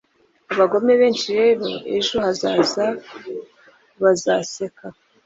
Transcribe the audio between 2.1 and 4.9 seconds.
hazaza bazaseka